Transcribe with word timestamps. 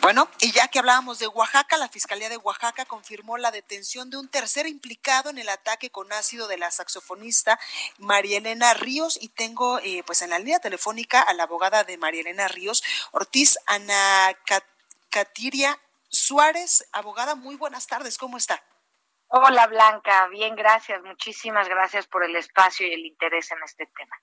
Bueno, 0.00 0.28
y 0.40 0.50
ya 0.52 0.66
que 0.68 0.78
hablábamos 0.78 1.18
de 1.18 1.26
Oaxaca, 1.26 1.76
la 1.76 1.90
Fiscalía 1.90 2.30
de 2.30 2.38
Oaxaca 2.38 2.86
confirmó 2.86 3.36
la 3.36 3.50
detención 3.50 4.08
de 4.08 4.16
un 4.16 4.28
tercer 4.28 4.66
implicado 4.66 5.28
en 5.28 5.36
el 5.36 5.50
ataque 5.50 5.90
con 5.90 6.10
ácido 6.10 6.48
de 6.48 6.56
la 6.56 6.70
saxofonista 6.70 7.60
María 7.98 8.38
Elena 8.38 8.72
Ríos 8.72 9.18
y 9.20 9.28
tengo 9.28 9.78
eh, 9.80 10.02
pues 10.06 10.22
en 10.22 10.30
la 10.30 10.38
línea 10.38 10.58
telefónica 10.58 11.20
a 11.20 11.34
la 11.34 11.42
abogada 11.42 11.84
de 11.84 11.98
María 11.98 12.22
Elena 12.22 12.48
Ríos, 12.48 12.82
Ortiz 13.12 13.58
Ana 13.66 14.34
Catiria 15.10 15.78
Suárez. 16.08 16.88
Abogada, 16.92 17.34
muy 17.34 17.56
buenas 17.56 17.86
tardes, 17.86 18.16
¿cómo 18.16 18.38
está? 18.38 18.62
Hola 19.28 19.66
Blanca, 19.66 20.28
bien, 20.28 20.56
gracias, 20.56 21.02
muchísimas 21.02 21.68
gracias 21.68 22.06
por 22.06 22.24
el 22.24 22.34
espacio 22.36 22.86
y 22.86 22.94
el 22.94 23.04
interés 23.04 23.50
en 23.50 23.62
este 23.62 23.84
tema. 23.86 24.16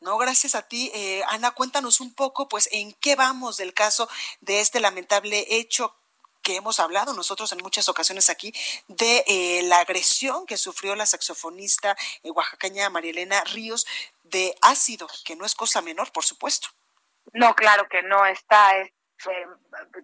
No, 0.00 0.16
gracias 0.16 0.54
a 0.54 0.66
ti. 0.66 0.90
Eh, 0.94 1.22
Ana, 1.28 1.50
cuéntanos 1.50 2.00
un 2.00 2.14
poco, 2.14 2.48
pues, 2.48 2.70
en 2.72 2.94
qué 2.94 3.16
vamos 3.16 3.58
del 3.58 3.74
caso 3.74 4.08
de 4.40 4.60
este 4.60 4.80
lamentable 4.80 5.44
hecho 5.50 5.94
que 6.42 6.56
hemos 6.56 6.80
hablado 6.80 7.12
nosotros 7.12 7.52
en 7.52 7.58
muchas 7.58 7.90
ocasiones 7.90 8.30
aquí 8.30 8.54
de 8.88 9.24
eh, 9.26 9.60
la 9.64 9.80
agresión 9.80 10.46
que 10.46 10.56
sufrió 10.56 10.96
la 10.96 11.04
saxofonista 11.04 11.94
eh, 12.22 12.30
oaxacaña 12.30 12.88
Marielena 12.88 13.44
Ríos 13.44 13.86
de 14.22 14.54
ácido, 14.62 15.06
que 15.26 15.36
no 15.36 15.44
es 15.44 15.54
cosa 15.54 15.82
menor, 15.82 16.10
por 16.12 16.24
supuesto. 16.24 16.68
No, 17.34 17.54
claro 17.54 17.86
que 17.90 18.02
no 18.02 18.24
está. 18.24 18.72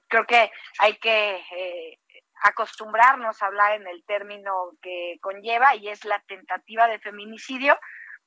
creo 0.08 0.26
que 0.26 0.50
hay 0.78 0.98
que 0.98 1.98
acostumbrarnos 2.42 3.42
a 3.42 3.46
hablar 3.46 3.80
en 3.80 3.86
el 3.88 4.04
término 4.04 4.72
que 4.82 5.16
conlleva 5.22 5.74
y 5.74 5.88
es 5.88 6.04
la 6.04 6.20
tentativa 6.28 6.86
de 6.86 6.98
feminicidio 6.98 7.78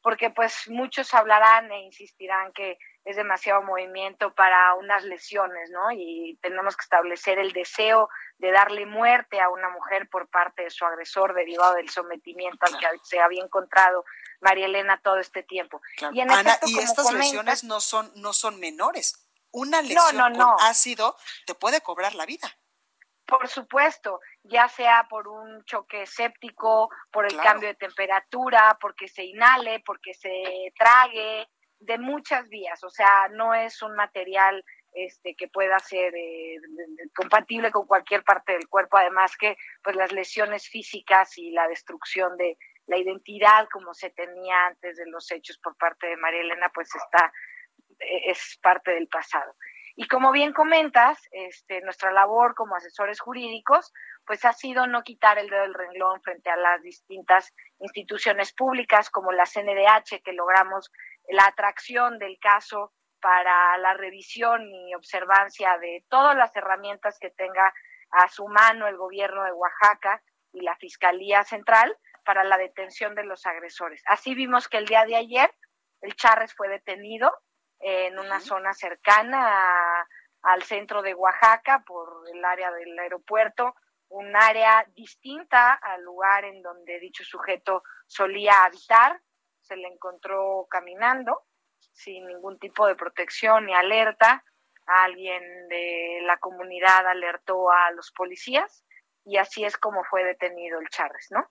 porque 0.01 0.29
pues 0.29 0.69
muchos 0.69 1.13
hablarán 1.13 1.71
e 1.71 1.83
insistirán 1.83 2.51
que 2.53 2.77
es 3.05 3.15
demasiado 3.15 3.61
movimiento 3.63 4.33
para 4.33 4.75
unas 4.75 5.03
lesiones, 5.03 5.69
¿no? 5.71 5.91
Y 5.91 6.37
tenemos 6.41 6.75
que 6.77 6.83
establecer 6.83 7.39
el 7.39 7.53
deseo 7.53 8.09
de 8.37 8.51
darle 8.51 8.85
muerte 8.85 9.41
a 9.41 9.49
una 9.49 9.69
mujer 9.69 10.07
por 10.09 10.29
parte 10.29 10.63
de 10.63 10.69
su 10.69 10.85
agresor 10.85 11.33
derivado 11.33 11.75
del 11.75 11.89
sometimiento 11.89 12.65
al 12.65 12.79
que 12.79 12.87
se 13.03 13.19
había 13.19 13.43
encontrado 13.43 14.05
María 14.41 14.65
Elena 14.65 15.01
todo 15.01 15.17
este 15.17 15.43
tiempo. 15.43 15.81
Y, 16.13 16.21
Ana, 16.21 16.59
y 16.65 16.79
estas 16.79 17.11
lesiones 17.11 17.63
no 17.63 17.81
son, 17.81 18.11
no 18.15 18.33
son 18.33 18.59
menores. 18.59 19.27
Una 19.51 19.81
lesión 19.81 20.35
con 20.35 20.55
ácido 20.61 21.17
te 21.45 21.55
puede 21.55 21.81
cobrar 21.81 22.15
la 22.15 22.25
vida. 22.25 22.55
Por 23.29 23.47
supuesto, 23.47 24.19
ya 24.43 24.67
sea 24.67 25.05
por 25.09 25.27
un 25.27 25.63
choque 25.65 26.05
séptico, 26.05 26.89
por 27.11 27.25
el 27.25 27.37
cambio 27.37 27.69
de 27.69 27.75
temperatura, 27.75 28.77
porque 28.81 29.07
se 29.07 29.23
inhale, 29.23 29.81
porque 29.85 30.13
se 30.13 30.73
trague, 30.77 31.47
de 31.79 31.97
muchas 31.97 32.47
vías. 32.49 32.83
O 32.83 32.89
sea, 32.89 33.27
no 33.31 33.53
es 33.53 33.81
un 33.81 33.95
material 33.95 34.63
este, 34.93 35.35
que 35.35 35.47
pueda 35.47 35.79
ser 35.79 36.13
eh, 36.15 36.57
compatible 37.15 37.71
con 37.71 37.85
cualquier 37.85 38.23
parte 38.23 38.53
del 38.53 38.67
cuerpo. 38.67 38.97
Además 38.97 39.35
que 39.37 39.55
pues 39.83 39.95
las 39.95 40.11
lesiones 40.11 40.67
físicas 40.67 41.37
y 41.37 41.51
la 41.51 41.67
destrucción 41.67 42.35
de 42.37 42.57
la 42.87 42.97
identidad 42.97 43.67
como 43.71 43.93
se 43.93 44.09
tenía 44.09 44.65
antes 44.67 44.97
de 44.97 45.05
los 45.05 45.29
hechos 45.31 45.57
por 45.59 45.75
parte 45.77 46.07
de 46.07 46.17
María 46.17 46.41
Elena, 46.41 46.71
pues 46.73 46.89
está 46.95 47.31
e, 47.99 48.31
es 48.31 48.57
parte 48.61 48.91
del 48.91 49.07
pasado. 49.07 49.53
Y 50.01 50.07
como 50.07 50.31
bien 50.31 50.53
comentas, 50.53 51.19
este, 51.29 51.81
nuestra 51.81 52.13
labor 52.13 52.55
como 52.55 52.73
asesores 52.73 53.19
jurídicos, 53.19 53.91
pues 54.25 54.45
ha 54.45 54.53
sido 54.53 54.87
no 54.87 55.03
quitar 55.03 55.37
el 55.37 55.49
dedo 55.49 55.63
del 55.63 55.73
renglón 55.73 56.21
frente 56.21 56.49
a 56.49 56.55
las 56.55 56.81
distintas 56.81 57.53
instituciones 57.79 58.53
públicas 58.53 59.09
como 59.09 59.33
la 59.33 59.43
CNDH, 59.45 60.23
que 60.23 60.31
logramos 60.31 60.89
la 61.27 61.47
atracción 61.47 62.17
del 62.17 62.39
caso 62.39 62.93
para 63.19 63.77
la 63.79 63.93
revisión 63.93 64.73
y 64.73 64.95
observancia 64.95 65.77
de 65.79 66.05
todas 66.07 66.33
las 66.37 66.55
herramientas 66.55 67.17
que 67.19 67.31
tenga 67.31 67.73
a 68.11 68.29
su 68.29 68.47
mano 68.47 68.87
el 68.87 68.95
gobierno 68.95 69.43
de 69.43 69.51
Oaxaca 69.51 70.23
y 70.53 70.61
la 70.61 70.77
Fiscalía 70.77 71.43
Central 71.43 71.93
para 72.23 72.45
la 72.45 72.57
detención 72.57 73.15
de 73.15 73.25
los 73.25 73.45
agresores. 73.45 74.01
Así 74.05 74.33
vimos 74.33 74.69
que 74.69 74.77
el 74.77 74.85
día 74.85 75.03
de 75.05 75.17
ayer 75.17 75.53
el 75.99 76.15
Charres 76.15 76.55
fue 76.55 76.69
detenido 76.69 77.33
en 77.79 78.17
una 78.19 78.39
zona 78.39 78.73
cercana 78.73 80.07
al 80.41 80.63
centro 80.63 81.01
de 81.01 81.13
Oaxaca 81.13 81.83
por 81.85 82.23
el 82.33 82.43
área 82.43 82.71
del 82.71 82.97
aeropuerto, 82.99 83.75
un 84.09 84.35
área 84.35 84.85
distinta 84.95 85.73
al 85.73 86.01
lugar 86.03 86.45
en 86.45 86.61
donde 86.61 86.99
dicho 86.99 87.23
sujeto 87.23 87.83
solía 88.07 88.63
habitar. 88.63 89.21
Se 89.61 89.75
le 89.75 89.87
encontró 89.87 90.67
caminando 90.69 91.43
sin 91.91 92.25
ningún 92.25 92.57
tipo 92.57 92.87
de 92.87 92.95
protección 92.95 93.65
ni 93.65 93.73
alerta. 93.73 94.43
Alguien 94.87 95.67
de 95.67 96.21
la 96.23 96.37
comunidad 96.37 97.07
alertó 97.07 97.69
a 97.69 97.91
los 97.91 98.11
policías 98.11 98.83
y 99.25 99.37
así 99.37 99.63
es 99.63 99.77
como 99.77 100.03
fue 100.03 100.23
detenido 100.23 100.79
el 100.79 100.89
Charles, 100.89 101.27
¿no? 101.29 101.47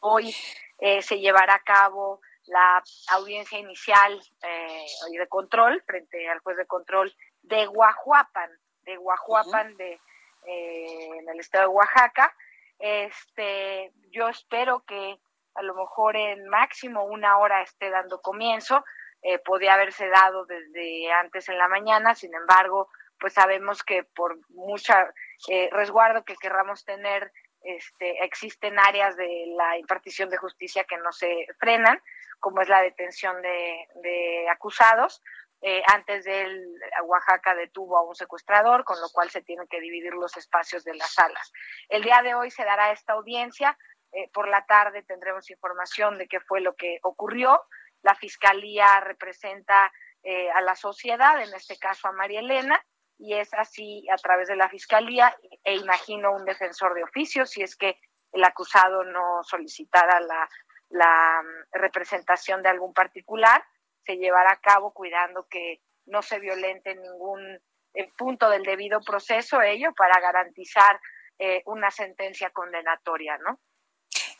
Hoy 0.00 0.34
eh, 0.78 1.00
se 1.00 1.18
llevará 1.18 1.54
a 1.54 1.62
cabo 1.62 2.20
la 2.46 2.82
audiencia 3.12 3.58
inicial 3.58 4.20
eh, 4.42 4.86
de 5.18 5.28
control 5.28 5.82
frente 5.86 6.28
al 6.28 6.40
juez 6.40 6.56
de 6.56 6.66
control 6.66 7.14
de 7.42 7.66
Guajuapan, 7.66 8.50
de 8.82 8.96
Guajuapan, 8.96 9.76
de, 9.76 10.00
eh, 10.46 11.08
en 11.18 11.28
el 11.28 11.40
estado 11.40 11.68
de 11.68 11.74
Oaxaca. 11.74 12.34
Este, 12.78 13.92
yo 14.10 14.28
espero 14.28 14.84
que 14.86 15.18
a 15.54 15.62
lo 15.62 15.74
mejor 15.74 16.16
en 16.16 16.48
máximo 16.48 17.04
una 17.04 17.38
hora 17.38 17.62
esté 17.62 17.90
dando 17.90 18.20
comienzo. 18.20 18.84
Eh, 19.22 19.38
podía 19.38 19.74
haberse 19.74 20.08
dado 20.08 20.46
desde 20.46 21.12
antes 21.12 21.48
en 21.48 21.58
la 21.58 21.68
mañana, 21.68 22.14
sin 22.14 22.34
embargo, 22.34 22.88
pues 23.18 23.34
sabemos 23.34 23.82
que 23.82 24.02
por 24.02 24.38
mucha 24.48 25.12
eh, 25.48 25.68
resguardo 25.72 26.24
que 26.24 26.36
querramos 26.36 26.84
tener, 26.86 27.30
este, 27.62 28.24
existen 28.24 28.78
áreas 28.78 29.16
de 29.16 29.44
la 29.56 29.78
impartición 29.78 30.30
de 30.30 30.36
justicia 30.36 30.84
que 30.84 30.96
no 30.98 31.12
se 31.12 31.46
frenan 31.58 32.00
como 32.40 32.62
es 32.62 32.68
la 32.68 32.82
detención 32.82 33.40
de, 33.42 34.46
acusados. 34.50 35.22
Eh, 35.62 35.82
antes 35.92 36.24
de 36.24 36.42
él, 36.42 36.74
Oaxaca 37.04 37.54
detuvo 37.54 37.98
a 37.98 38.02
un 38.02 38.14
secuestrador, 38.14 38.82
con 38.82 38.98
lo 39.00 39.10
cual 39.10 39.30
se 39.30 39.42
tienen 39.42 39.68
que 39.68 39.80
dividir 39.80 40.14
los 40.14 40.36
espacios 40.38 40.84
de 40.84 40.94
las 40.94 41.12
salas. 41.12 41.52
El 41.90 42.02
día 42.02 42.22
de 42.22 42.34
hoy 42.34 42.50
se 42.50 42.64
dará 42.64 42.90
esta 42.92 43.12
audiencia. 43.12 43.78
Eh, 44.12 44.28
por 44.32 44.48
la 44.48 44.64
tarde 44.66 45.02
tendremos 45.02 45.50
información 45.50 46.18
de 46.18 46.26
qué 46.26 46.40
fue 46.40 46.60
lo 46.60 46.74
que 46.74 46.98
ocurrió. 47.02 47.62
La 48.02 48.14
fiscalía 48.14 49.00
representa 49.00 49.92
eh, 50.22 50.50
a 50.50 50.62
la 50.62 50.74
sociedad, 50.74 51.40
en 51.42 51.54
este 51.54 51.78
caso 51.78 52.08
a 52.08 52.12
María 52.12 52.40
Elena, 52.40 52.82
y 53.20 53.34
es 53.34 53.52
así 53.54 54.06
a 54.10 54.16
través 54.16 54.48
de 54.48 54.56
la 54.56 54.68
fiscalía 54.68 55.36
e 55.62 55.76
imagino 55.76 56.32
un 56.32 56.44
defensor 56.44 56.94
de 56.94 57.04
oficio 57.04 57.46
si 57.46 57.62
es 57.62 57.76
que 57.76 58.00
el 58.32 58.42
acusado 58.44 59.04
no 59.04 59.42
solicitara 59.42 60.20
la 60.20 60.48
la 60.90 61.42
mm, 61.42 61.78
representación 61.78 62.62
de 62.62 62.68
algún 62.68 62.92
particular 62.92 63.64
se 64.04 64.16
llevará 64.16 64.52
a 64.52 64.60
cabo 64.60 64.92
cuidando 64.92 65.46
que 65.48 65.80
no 66.06 66.22
se 66.22 66.38
violente 66.38 66.94
ningún 66.94 67.60
eh, 67.94 68.10
punto 68.16 68.50
del 68.50 68.64
debido 68.64 69.00
proceso 69.00 69.62
ello 69.62 69.92
para 69.96 70.20
garantizar 70.20 71.00
eh, 71.38 71.62
una 71.66 71.90
sentencia 71.90 72.50
condenatoria, 72.50 73.38
¿no? 73.38 73.60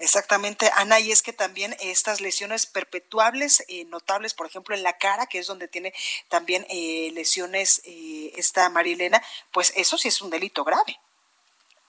Exactamente, 0.00 0.70
Ana, 0.74 0.98
y 0.98 1.12
es 1.12 1.22
que 1.22 1.32
también 1.32 1.76
estas 1.78 2.20
lesiones 2.20 2.66
perpetuables, 2.66 3.64
eh, 3.68 3.84
notables, 3.84 4.34
por 4.34 4.46
ejemplo, 4.46 4.74
en 4.74 4.82
la 4.82 4.98
cara, 4.98 5.26
que 5.26 5.38
es 5.38 5.46
donde 5.46 5.68
tiene 5.68 5.92
también 6.28 6.66
lesiones 7.14 7.82
esta 7.84 8.68
Marilena, 8.70 9.22
pues 9.52 9.72
eso 9.76 9.96
sí 9.98 10.08
es 10.08 10.20
un 10.22 10.30
delito 10.30 10.64
grave. 10.64 10.98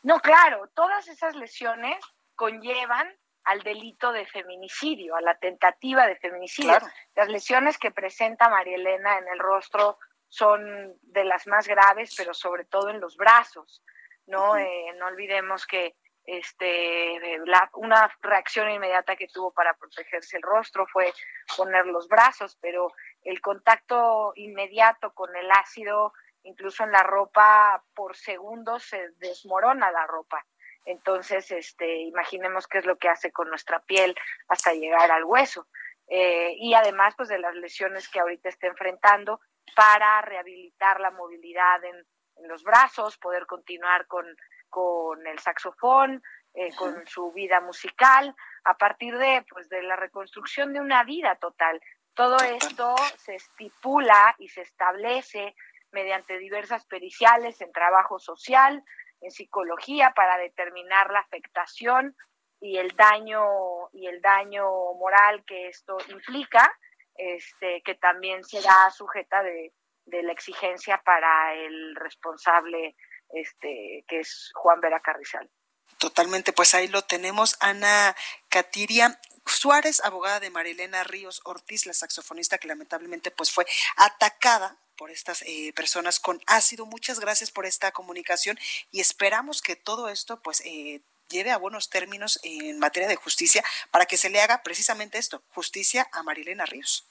No, 0.04 0.20
claro, 0.20 0.70
todas 0.74 1.08
esas 1.08 1.36
lesiones 1.36 1.98
conllevan 2.36 3.08
al 3.44 3.62
delito 3.62 4.12
de 4.12 4.26
feminicidio, 4.26 5.16
a 5.16 5.22
la 5.22 5.38
tentativa 5.38 6.06
de 6.06 6.16
feminicidio. 6.16 6.78
Las 7.16 7.28
lesiones 7.28 7.78
que 7.78 7.92
presenta 7.92 8.50
María 8.50 8.76
Elena 8.76 9.18
en 9.18 9.28
el 9.28 9.40
rostro 9.40 9.98
son 10.28 10.96
de 11.02 11.24
las 11.24 11.48
más 11.48 11.68
graves, 11.68 12.14
pero 12.16 12.34
sobre 12.34 12.66
todo 12.66 12.90
en 12.90 13.00
los 13.00 13.18
brazos. 13.18 13.84
No, 14.28 14.58
eh, 14.58 14.94
no 14.98 15.08
olvidemos 15.08 15.66
que 15.66 15.96
este, 16.26 17.40
una 17.74 18.16
reacción 18.22 18.70
inmediata 18.70 19.16
que 19.16 19.28
tuvo 19.28 19.52
para 19.52 19.74
protegerse 19.74 20.38
el 20.38 20.44
rostro 20.44 20.86
fue 20.88 21.14
poner 21.58 21.86
los 21.88 22.08
brazos, 22.08 22.58
pero 22.62 22.92
el 23.24 23.42
contacto 23.42 24.34
inmediato 24.36 25.14
con 25.14 25.36
el 25.36 25.50
ácido, 25.52 26.14
incluso 26.44 26.84
en 26.84 26.92
la 26.92 27.04
ropa, 27.04 27.84
por 27.96 28.16
segundos 28.16 28.84
se 28.84 29.10
desmorona 29.18 29.92
la 29.92 30.06
ropa. 30.08 30.46
Entonces, 30.86 31.52
este, 31.52 31.98
imaginemos 31.98 32.68
qué 32.68 32.80
es 32.80 32.86
lo 32.86 32.98
que 32.98 33.10
hace 33.10 33.32
con 33.32 33.50
nuestra 33.50 33.80
piel 33.80 34.16
hasta 34.48 34.74
llegar 34.74 35.12
al 35.12 35.24
hueso. 35.26 35.68
Eh, 36.08 36.56
y 36.58 36.74
además, 36.74 37.14
pues 37.16 37.30
de 37.30 37.40
las 37.40 37.56
lesiones 37.56 38.10
que 38.10 38.20
ahorita 38.20 38.50
está 38.50 38.68
enfrentando 38.68 39.40
para 39.76 40.22
rehabilitar 40.22 41.00
la 41.00 41.12
movilidad 41.12 41.84
en, 41.84 41.96
en 42.38 42.48
los 42.48 42.64
brazos, 42.64 43.18
poder 43.18 43.46
continuar 43.46 44.08
con, 44.08 44.26
con 44.72 45.28
el 45.28 45.38
saxofón, 45.38 46.24
eh, 46.56 46.74
con 46.76 47.06
su 47.06 47.32
vida 47.32 47.62
musical, 47.62 48.36
a 48.64 48.78
partir 48.78 49.18
de, 49.18 49.46
pues, 49.50 49.70
de 49.70 49.84
la 49.84 49.96
reconstrucción 49.96 50.74
de 50.74 50.82
una 50.82 51.04
vida 51.04 51.36
total. 51.36 51.80
Todo 52.16 52.38
esto 52.38 52.96
se 53.18 53.36
estipula 53.36 54.36
y 54.40 54.50
se 54.50 54.62
establece 54.62 55.56
mediante 55.92 56.40
diversas 56.40 56.86
periciales 56.86 57.62
en 57.62 57.72
trabajo 57.72 58.18
social, 58.18 58.84
en 59.22 59.32
psicología, 59.32 60.14
para 60.16 60.38
determinar 60.38 61.12
la 61.12 61.20
afectación 61.20 62.16
y 62.60 62.78
el 62.78 62.96
daño 62.96 63.44
y 63.92 64.08
el 64.08 64.22
daño 64.22 64.66
moral 64.96 65.44
que 65.46 65.68
esto 65.68 65.98
implica, 66.10 66.72
este, 67.16 67.82
que 67.84 67.96
también 67.96 68.44
será 68.44 68.90
sujeta 68.92 69.44
de, 69.44 69.74
de 70.06 70.24
la 70.24 70.32
exigencia 70.32 71.02
para 71.04 71.54
el 71.56 71.96
responsable, 71.96 72.96
este, 73.34 74.04
que 74.08 74.20
es 74.20 74.52
Juan 74.54 74.82
Vera 74.82 75.00
Carrizal. 75.00 75.50
Totalmente, 75.98 76.54
pues 76.54 76.74
ahí 76.74 76.88
lo 76.88 77.04
tenemos. 77.04 77.58
Ana 77.60 78.16
Catiria, 78.50 79.20
Suárez, 79.46 80.02
abogada 80.04 80.40
de 80.40 80.50
Marilena 80.50 81.04
Ríos 81.04 81.42
Ortiz, 81.44 81.86
la 81.86 81.94
saxofonista 81.94 82.58
que 82.58 82.68
lamentablemente 82.68 83.32
pues 83.32 83.52
fue 83.52 83.66
atacada 83.98 84.78
por 84.96 85.12
estas 85.12 85.42
eh, 85.44 85.74
personas 85.76 86.20
con 86.20 86.42
ácido. 86.48 86.86
Muchas 86.86 87.20
gracias 87.20 87.52
por 87.52 87.66
esta 87.66 87.92
comunicación 87.92 88.58
y 88.92 89.00
esperamos 89.00 89.62
que 89.62 89.76
todo 89.76 90.10
esto 90.10 90.42
pues 90.42 90.62
eh, 90.66 91.02
lleve 91.30 91.52
a 91.52 91.58
buenos 91.58 91.90
términos 91.90 92.40
en 92.44 92.80
materia 92.80 93.08
de 93.10 93.16
justicia 93.16 93.64
para 93.90 94.06
que 94.06 94.18
se 94.18 94.30
le 94.30 94.42
haga 94.42 94.64
precisamente 94.64 95.18
esto, 95.18 95.44
justicia 95.50 96.08
a 96.12 96.24
Marilena 96.24 96.66
Ríos. 96.66 97.11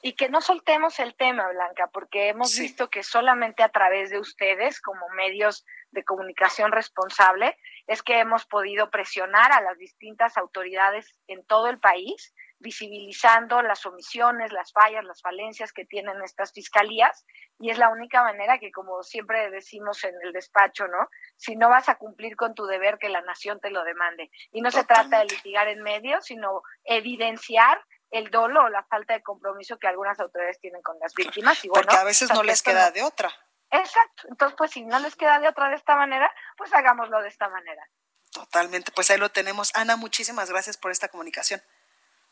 Y 0.00 0.12
que 0.12 0.28
no 0.28 0.40
soltemos 0.40 1.00
el 1.00 1.16
tema, 1.16 1.48
Blanca, 1.48 1.88
porque 1.92 2.28
hemos 2.28 2.56
visto 2.56 2.88
que 2.88 3.02
solamente 3.02 3.64
a 3.64 3.68
través 3.68 4.10
de 4.10 4.20
ustedes, 4.20 4.80
como 4.80 5.08
medios 5.16 5.64
de 5.90 6.04
comunicación 6.04 6.70
responsable, 6.70 7.58
es 7.88 8.02
que 8.02 8.20
hemos 8.20 8.46
podido 8.46 8.90
presionar 8.90 9.50
a 9.50 9.60
las 9.60 9.76
distintas 9.76 10.36
autoridades 10.36 11.18
en 11.26 11.44
todo 11.44 11.66
el 11.66 11.80
país, 11.80 12.32
visibilizando 12.60 13.62
las 13.62 13.86
omisiones, 13.86 14.52
las 14.52 14.72
fallas, 14.72 15.04
las 15.04 15.20
falencias 15.20 15.72
que 15.72 15.84
tienen 15.84 16.22
estas 16.22 16.52
fiscalías. 16.52 17.24
Y 17.58 17.70
es 17.70 17.78
la 17.78 17.88
única 17.88 18.22
manera 18.22 18.58
que, 18.58 18.70
como 18.70 19.02
siempre 19.02 19.50
decimos 19.50 20.04
en 20.04 20.14
el 20.22 20.32
despacho, 20.32 20.86
¿no? 20.86 21.08
Si 21.36 21.56
no 21.56 21.68
vas 21.68 21.88
a 21.88 21.96
cumplir 21.96 22.36
con 22.36 22.54
tu 22.54 22.66
deber, 22.66 22.98
que 22.98 23.08
la 23.08 23.22
nación 23.22 23.60
te 23.60 23.70
lo 23.70 23.82
demande. 23.84 24.30
Y 24.52 24.60
no 24.60 24.70
se 24.70 24.84
trata 24.84 25.20
de 25.20 25.26
litigar 25.26 25.68
en 25.68 25.82
medio, 25.82 26.20
sino 26.20 26.62
evidenciar 26.84 27.80
el 28.10 28.30
dolo 28.30 28.64
o 28.64 28.68
la 28.68 28.84
falta 28.84 29.14
de 29.14 29.22
compromiso 29.22 29.78
que 29.78 29.86
algunas 29.86 30.18
autoridades 30.20 30.58
tienen 30.60 30.82
con 30.82 30.98
las 30.98 31.14
víctimas. 31.14 31.64
Y 31.64 31.68
bueno, 31.68 31.86
Porque 31.86 32.00
a 32.00 32.04
veces 32.04 32.32
no 32.32 32.42
les 32.42 32.62
queda 32.62 32.90
de 32.90 33.02
otra. 33.02 33.30
Exacto. 33.70 34.28
Entonces, 34.28 34.56
pues 34.56 34.70
si 34.70 34.84
no 34.84 34.98
les 34.98 35.14
queda 35.14 35.38
de 35.38 35.48
otra 35.48 35.68
de 35.68 35.76
esta 35.76 35.96
manera, 35.96 36.32
pues 36.56 36.72
hagámoslo 36.72 37.20
de 37.20 37.28
esta 37.28 37.48
manera. 37.48 37.86
Totalmente. 38.32 38.92
Pues 38.92 39.10
ahí 39.10 39.18
lo 39.18 39.30
tenemos. 39.30 39.70
Ana, 39.74 39.96
muchísimas 39.96 40.50
gracias 40.50 40.76
por 40.76 40.90
esta 40.90 41.08
comunicación. 41.08 41.60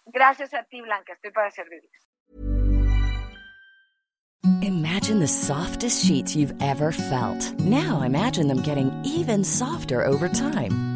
Gracias 0.06 0.54
a 0.54 0.62
ti, 0.62 0.80
Blanca. 0.80 1.12
Estoy 1.12 1.32
para 1.32 1.50
servirles. 1.50 1.90
Imagine 4.62 5.20
the 5.20 5.28
softest 5.28 6.04
sheets 6.04 6.36
you've 6.36 6.54
ever 6.60 6.92
felt. 6.92 7.52
Now 7.58 8.02
imagine 8.02 8.48
them 8.48 8.62
getting 8.62 8.92
even 9.04 9.44
softer 9.44 10.04
over 10.04 10.28
time. 10.28 10.95